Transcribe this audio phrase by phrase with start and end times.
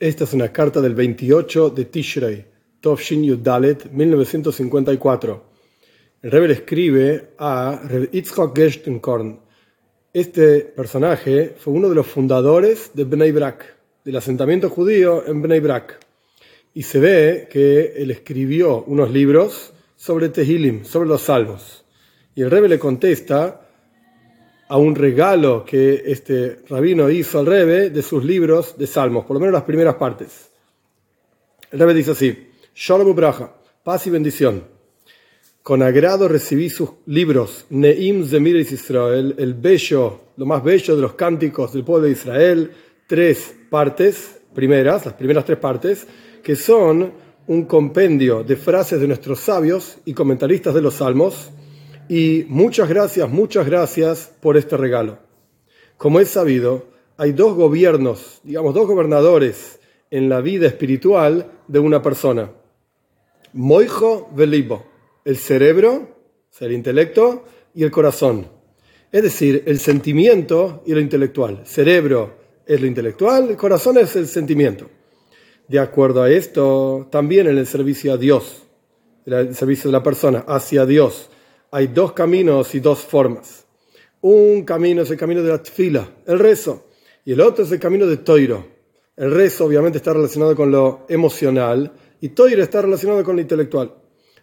[0.00, 2.46] Esta es una carta del 28 de Tishrei,
[2.80, 5.44] Tovshin Yudalet, 1954.
[6.22, 9.40] El Rebbe escribe a Yitzhak Gerstenkorn.
[10.10, 15.60] Este personaje fue uno de los fundadores de Bnei Brak, del asentamiento judío en Bnei
[15.60, 15.98] Brak.
[16.72, 21.84] Y se ve que él escribió unos libros sobre Tehilim, sobre los salvos.
[22.34, 23.69] Y el Rebbe le contesta
[24.70, 29.34] a un regalo que este rabino hizo al Rebbe de sus libros de salmos, por
[29.34, 30.48] lo menos las primeras partes.
[31.72, 33.52] El Rebbe dice así, Shalom Braja,
[33.82, 34.62] paz y bendición.
[35.64, 41.14] Con agrado recibí sus libros, Neim Zemiris Israel, el bello, lo más bello de los
[41.14, 42.70] cánticos del pueblo de Israel,
[43.08, 46.06] tres partes, primeras, las primeras tres partes,
[46.44, 47.12] que son
[47.48, 51.50] un compendio de frases de nuestros sabios y comentaristas de los salmos,
[52.10, 55.20] y muchas gracias, muchas gracias por este regalo.
[55.96, 56.86] Como es sabido,
[57.16, 59.78] hay dos gobiernos, digamos, dos gobernadores
[60.10, 62.50] en la vida espiritual de una persona.
[63.52, 64.84] Moijo Velibo,
[65.24, 66.16] el cerebro,
[66.58, 67.44] el intelecto,
[67.76, 68.48] y el corazón.
[69.12, 71.62] Es decir, el sentimiento y lo intelectual.
[71.64, 74.90] Cerebro es lo intelectual, el corazón es el sentimiento.
[75.68, 78.64] De acuerdo a esto, también en el servicio a Dios,
[79.26, 81.30] el servicio de la persona hacia Dios,
[81.70, 83.64] hay dos caminos y dos formas.
[84.22, 86.86] Un camino es el camino de la tfila, el rezo,
[87.24, 88.66] y el otro es el camino de toiro.
[89.16, 93.94] El rezo obviamente está relacionado con lo emocional y toiro está relacionado con lo intelectual.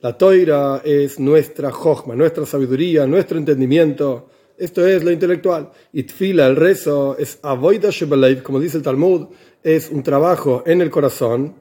[0.00, 4.30] La toira es nuestra jojma, nuestra sabiduría, nuestro entendimiento.
[4.58, 5.70] Esto es lo intelectual.
[5.92, 9.28] Y tfila, el rezo, es avoida shebelev, como dice el Talmud,
[9.62, 11.54] es un trabajo en el corazón.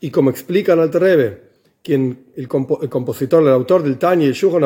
[0.00, 1.51] Y como explica el Alter
[1.82, 4.62] quien, el, compositor, el autor del Tanya el Shulchan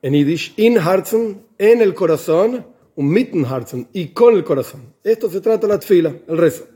[0.00, 4.94] en Yiddish, in Herzen, en el corazón, un mitten Herzen, y con el corazón.
[5.02, 6.66] Esto se trata la tfila, el rezo.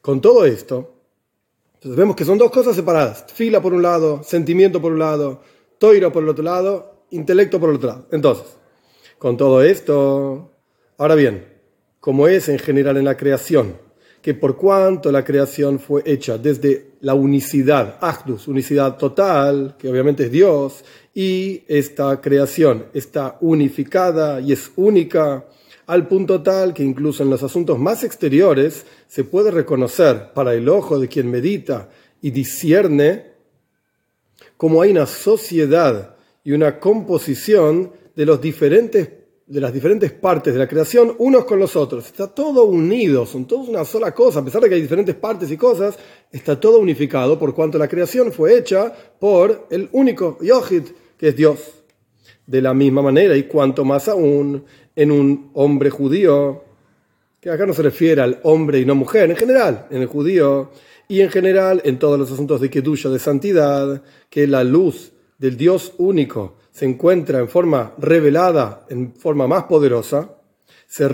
[0.00, 0.94] Con todo esto,
[1.74, 3.26] entonces vemos que son dos cosas separadas.
[3.26, 5.42] Tfila por un lado, sentimiento por un lado,
[5.78, 8.06] toira por el otro lado, intelecto por el otro lado.
[8.10, 8.46] Entonces,
[9.18, 10.50] con todo esto,
[10.98, 11.46] ahora bien,
[12.00, 13.76] como es en general en la creación,
[14.22, 20.24] que por cuanto la creación fue hecha desde la unicidad, Achdus, unicidad total, que obviamente
[20.24, 25.46] es Dios, y esta creación está unificada y es única
[25.86, 30.68] al punto tal que incluso en los asuntos más exteriores se puede reconocer para el
[30.68, 31.88] ojo de quien medita
[32.22, 33.30] y discierne
[34.56, 39.08] como hay una sociedad y una composición de los diferentes
[39.50, 42.06] de las diferentes partes de la creación unos con los otros.
[42.06, 45.50] Está todo unido, son todos una sola cosa, a pesar de que hay diferentes partes
[45.50, 45.98] y cosas,
[46.30, 50.84] está todo unificado por cuanto la creación fue hecha por el único Yohid,
[51.18, 51.58] que es Dios.
[52.46, 56.62] De la misma manera, y cuanto más aún en un hombre judío,
[57.40, 60.70] que acá no se refiere al hombre y no mujer, en general, en el judío,
[61.08, 65.56] y en general en todos los asuntos de Kedusha, de santidad, que la luz del
[65.56, 70.38] Dios único, se encuentra en forma revelada, en forma más poderosa,
[70.86, 71.08] se,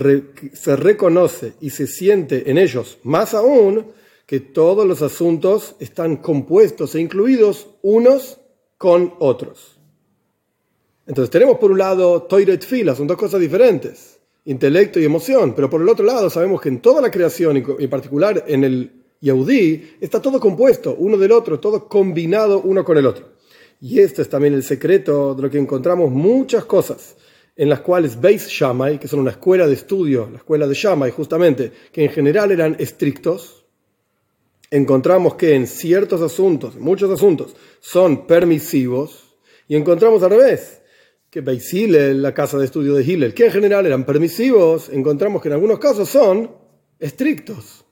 [0.77, 3.87] reconoce y se siente en ellos más aún
[4.25, 8.39] que todos los asuntos están compuestos e incluidos unos
[8.77, 9.77] con otros.
[11.05, 15.69] Entonces tenemos por un lado Toiret Fila, son dos cosas diferentes, intelecto y emoción, pero
[15.69, 19.03] por el otro lado sabemos que en toda la creación, y en particular en el
[19.19, 23.36] Yehudi, está todo compuesto uno del otro, todo combinado uno con el otro.
[23.79, 27.15] Y este es también el secreto de lo que encontramos muchas cosas
[27.55, 31.11] en las cuales Beis Shammai, que son una escuela de estudio, la escuela de Shammai
[31.11, 33.65] justamente, que en general eran estrictos,
[34.69, 39.35] encontramos que en ciertos asuntos, muchos asuntos, son permisivos,
[39.67, 40.81] y encontramos al revés,
[41.31, 45.41] que Beis Hillel, la casa de estudio de Hillel, que en general eran permisivos, encontramos
[45.41, 46.51] que en algunos casos son
[46.99, 47.86] estrictos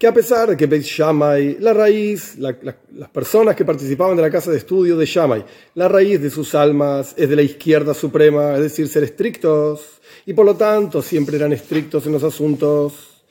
[0.00, 4.30] que a pesar de que Beit Shammai, la raíz, las personas que participaban de la
[4.30, 5.44] casa de estudio de Shammai,
[5.74, 10.32] la raíz de sus almas es de la izquierda suprema, es decir, ser estrictos, y
[10.32, 13.22] por lo tanto siempre eran estrictos en los asuntos.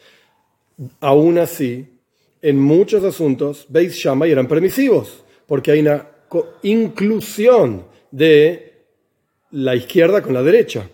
[0.99, 1.87] Aún así,
[2.39, 6.07] en muchos asuntos, Beit Shammai eran permisivos, porque hay una
[6.61, 8.83] inclusión de
[9.49, 10.87] la izquierda con la derecha.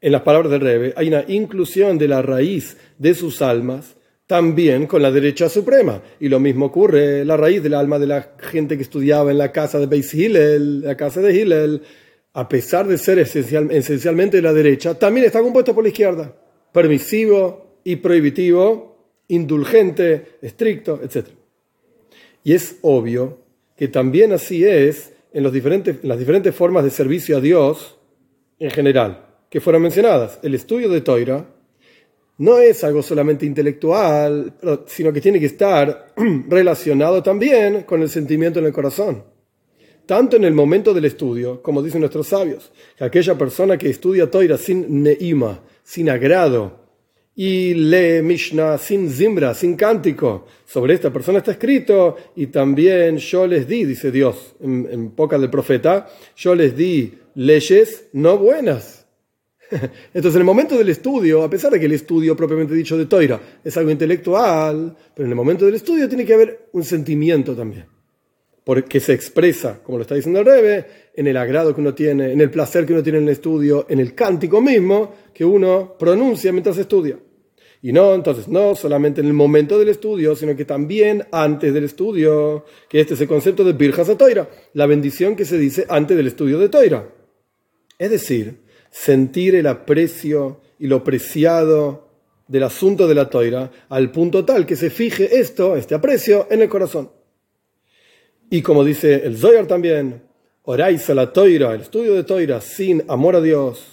[0.00, 3.96] En las palabras del Rebbe, hay una inclusión de la raíz de sus almas
[4.26, 6.02] también con la derecha suprema.
[6.20, 9.52] Y lo mismo ocurre, la raíz del alma de la gente que estudiaba en la
[9.52, 11.82] casa de Beis Hillel, la casa de Hillel,
[12.32, 16.36] a pesar de ser esencialmente de la derecha, también está compuesto por la izquierda.
[16.72, 18.96] Permisivo y prohibitivo,
[19.28, 21.28] indulgente, estricto, etc.
[22.44, 23.38] Y es obvio
[23.76, 27.98] que también así es en, los diferentes, en las diferentes formas de servicio a Dios
[28.58, 30.38] en general, que fueron mencionadas.
[30.42, 31.46] El estudio de Toira,
[32.38, 34.52] no es algo solamente intelectual,
[34.86, 36.12] sino que tiene que estar
[36.48, 39.24] relacionado también con el sentimiento en el corazón.
[40.04, 44.30] Tanto en el momento del estudio, como dicen nuestros sabios, que aquella persona que estudia
[44.30, 46.86] Toira sin neima, sin agrado,
[47.34, 50.46] y lee Mishnah sin zimbra, sin cántico.
[50.64, 55.38] Sobre esta persona está escrito, y también yo les di, dice Dios en, en boca
[55.38, 59.05] del profeta, yo les di leyes no buenas.
[60.14, 63.06] Entonces, en el momento del estudio, a pesar de que el estudio propiamente dicho de
[63.06, 67.54] Toira es algo intelectual, pero en el momento del estudio tiene que haber un sentimiento
[67.54, 67.86] también,
[68.64, 72.32] porque se expresa, como lo está diciendo el Rebe, en el agrado que uno tiene,
[72.32, 75.96] en el placer que uno tiene en el estudio, en el cántico mismo que uno
[75.98, 77.18] pronuncia mientras estudia.
[77.82, 81.84] Y no, entonces, no solamente en el momento del estudio, sino que también antes del
[81.84, 85.86] estudio, que este es el concepto de Birjas a Toira, la bendición que se dice
[85.88, 87.08] antes del estudio de Toira.
[87.98, 88.65] Es decir,
[88.98, 92.08] sentir el aprecio y lo preciado
[92.48, 96.62] del asunto de la Toira, al punto tal que se fije esto, este aprecio, en
[96.62, 97.10] el corazón.
[98.48, 100.22] Y como dice el Zoyar también,
[100.62, 103.84] oráis a la Toira, el estudio de Toira, sin amor a Dios,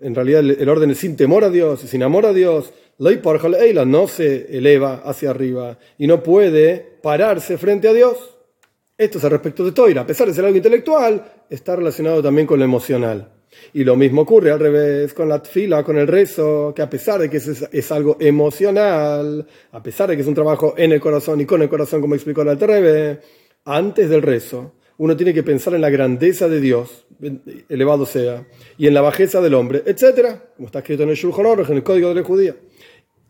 [0.00, 4.08] en realidad el orden es sin temor a Dios y sin amor a Dios, no
[4.08, 8.16] se eleva hacia arriba y no puede pararse frente a Dios.
[8.96, 10.02] Esto es al respecto de Toira.
[10.02, 13.33] A pesar de ser algo intelectual, está relacionado también con lo emocional.
[13.72, 17.20] Y lo mismo ocurre al revés con la tfila, con el rezo, que a pesar
[17.20, 21.40] de que es, algo emocional, a pesar de que es un trabajo en el corazón
[21.40, 23.20] y con el corazón, como explicó el Rebe,
[23.64, 27.06] antes del rezo, uno tiene que pensar en la grandeza de Dios,
[27.68, 28.46] elevado sea,
[28.78, 30.36] y en la bajeza del hombre, etc.
[30.56, 32.54] Como está escrito en el Shulchan Aruch, en el Código de la Judía.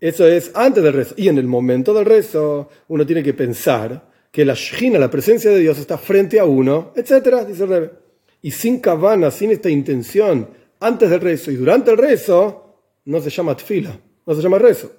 [0.00, 1.14] Eso es antes del rezo.
[1.16, 5.50] Y en el momento del rezo, uno tiene que pensar que la Shina, la presencia
[5.50, 7.46] de Dios, está frente a uno, etc.
[7.46, 8.03] Dice el Rebe.
[8.44, 12.76] Y sin cabana, sin esta intención, antes del rezo y durante el rezo,
[13.06, 14.92] no se llama tfila, no se llama rezo.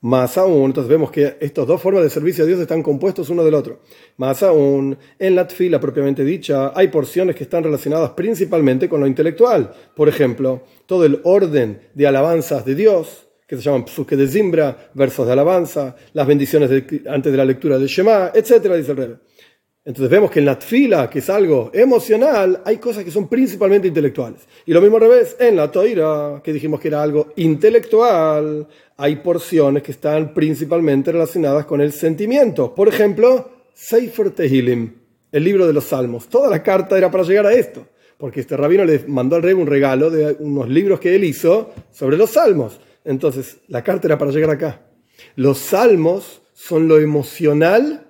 [0.00, 3.44] Más aún, entonces vemos que estas dos formas de servicio a Dios están compuestos uno
[3.44, 3.82] del otro.
[4.16, 9.06] Más aún, en la tfila propiamente dicha, hay porciones que están relacionadas principalmente con lo
[9.06, 9.72] intelectual.
[9.94, 14.90] Por ejemplo, todo el orden de alabanzas de Dios, que se llaman psuke de zimbra,
[14.92, 16.68] versos de alabanza, las bendiciones
[17.08, 18.74] antes de la lectura del Shema, etc.
[18.74, 19.18] dice el Rebbe.
[19.84, 23.88] Entonces vemos que en la tfila, que es algo emocional, hay cosas que son principalmente
[23.88, 24.40] intelectuales.
[24.66, 28.66] Y lo mismo al revés, en la toira, que dijimos que era algo intelectual,
[28.98, 32.74] hay porciones que están principalmente relacionadas con el sentimiento.
[32.74, 34.92] Por ejemplo, Sefer Tehilim,
[35.32, 36.28] el libro de los Salmos.
[36.28, 37.86] Toda la carta era para llegar a esto,
[38.18, 41.70] porque este rabino le mandó al rey un regalo de unos libros que él hizo
[41.92, 42.80] sobre los Salmos.
[43.04, 44.82] Entonces, la carta era para llegar acá.
[45.36, 48.07] Los salmos son lo emocional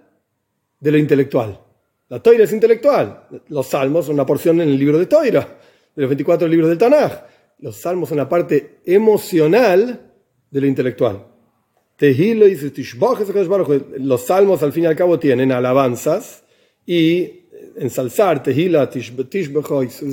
[0.80, 1.60] de lo intelectual.
[2.08, 3.26] La toira es intelectual.
[3.48, 5.58] Los salmos son una porción en el libro de toira,
[5.94, 7.24] de los 24 libros del Tanaj.
[7.58, 10.12] Los salmos son la parte emocional
[10.50, 11.26] de lo intelectual.
[13.98, 16.44] Los salmos al fin y al cabo tienen alabanzas
[16.86, 18.88] y ensalzar, tehila,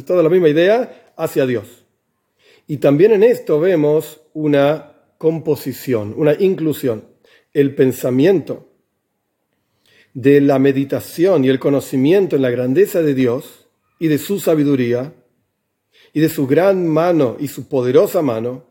[0.06, 1.86] toda la misma idea hacia Dios.
[2.68, 7.06] Y también en esto vemos una composición, una inclusión.
[7.54, 8.75] El pensamiento
[10.16, 13.68] de la meditación y el conocimiento en la grandeza de Dios
[14.00, 15.14] y de su sabiduría
[16.14, 18.64] y de su gran mano y su poderosa mano,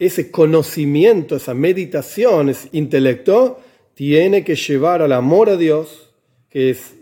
[0.00, 3.60] ese conocimiento, esa meditación, ese intelecto,
[3.94, 6.10] tiene que llevar al amor a Dios,
[6.50, 6.94] que es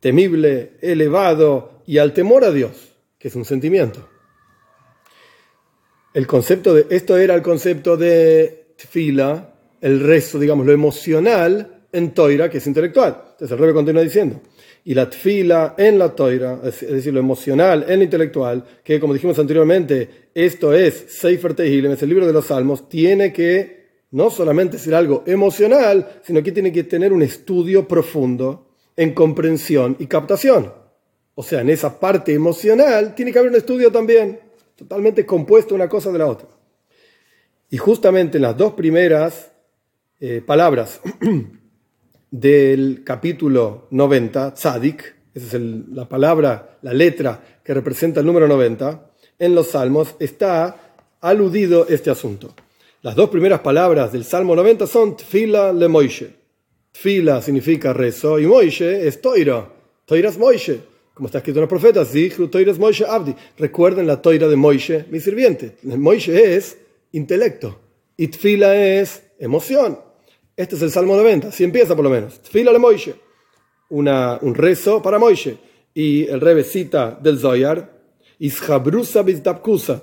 [0.00, 4.08] temible, elevado, y al temor a Dios, que es un sentimiento.
[6.14, 12.12] El concepto de, esto era el concepto de tfila, el rezo, digamos, lo emocional en
[12.12, 13.16] toira, que es intelectual.
[13.32, 14.40] Entonces el rebe continúa diciendo,
[14.84, 19.14] y la tfila en la toira, es decir, lo emocional en lo intelectual, que como
[19.14, 23.80] dijimos anteriormente, esto es Sefer Tehillim, es el libro de los salmos, tiene que
[24.12, 29.96] no solamente ser algo emocional, sino que tiene que tener un estudio profundo en comprensión
[29.98, 30.72] y captación.
[31.34, 34.40] O sea, en esa parte emocional tiene que haber un estudio también
[34.76, 36.48] totalmente compuesto una cosa de la otra.
[37.70, 39.52] Y justamente en las dos primeras
[40.18, 41.00] eh, palabras
[42.30, 49.10] del capítulo 90, tzadik, esa es la palabra, la letra que representa el número 90,
[49.38, 52.54] en los salmos está aludido este asunto.
[53.02, 56.34] Las dos primeras palabras del Salmo 90 son Tfila le Moishe.
[56.92, 59.68] Tfila significa rezo y Moishe es Toira.
[60.04, 62.14] Toira es Moishe como está escrito en los profetas,
[63.06, 63.34] Abdi.
[63.58, 65.76] Recuerden la toira de Moishe, mi sirviente.
[65.82, 66.78] Moishe es
[67.12, 67.78] intelecto
[68.16, 69.98] y Tfila es emoción.
[70.60, 72.38] Este es el Salmo 90, así empieza por lo menos.
[72.42, 73.14] Tfila le Moishe,
[73.88, 75.56] Una, un rezo para Moishe.
[75.94, 77.98] Y el Rebe cita del Zoyar,
[78.38, 79.24] Ishabrusa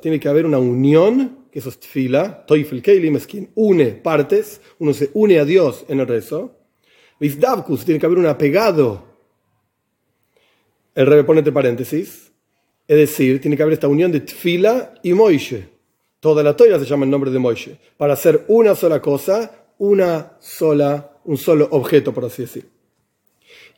[0.02, 3.20] Tiene que haber una unión que eso es tfila, toifel keilim
[3.54, 6.56] une partes, uno se une a Dios en el rezo.
[7.20, 9.04] Vizdavkus, tiene que haber un apegado.
[10.96, 12.32] El rebe pone entre paréntesis.
[12.88, 15.70] Es decir, tiene que haber esta unión de tfila y moishe.
[16.20, 17.78] Toda la toira se llama el nombre de Moishe.
[17.96, 22.66] Para hacer una sola cosa, una sola, un solo objeto, por así decir.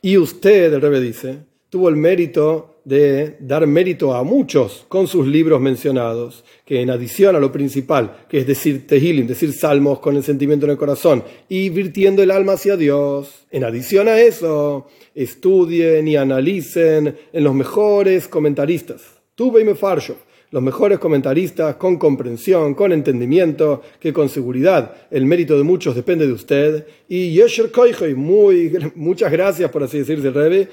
[0.02, 5.26] Y usted, el rebe dice, tuvo el mérito de dar mérito a muchos con sus
[5.26, 10.16] libros mencionados, que en adición a lo principal, que es decir Tehilim, decir salmos con
[10.16, 14.88] el sentimiento en el corazón y virtiendo el alma hacia Dios, en adición a eso,
[15.14, 19.02] estudien y analicen en los mejores comentaristas.
[19.34, 19.74] Tuve y me
[20.50, 26.26] los mejores comentaristas con comprensión, con entendimiento, que con seguridad el mérito de muchos depende
[26.26, 26.86] de usted.
[27.08, 30.68] Y Yesher Koichoi, muy, muchas gracias por así decirse, Rebe,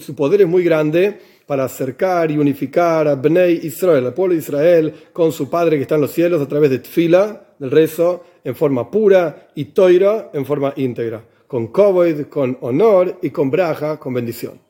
[0.00, 4.40] su poder es muy grande para acercar y unificar a Bnei Israel, al pueblo de
[4.40, 8.24] Israel, con su Padre que está en los cielos a través de Tfila, del rezo,
[8.44, 13.98] en forma pura, y Toira, en forma íntegra, con Kovoid, con honor y con Braja,
[13.98, 14.60] con bendición.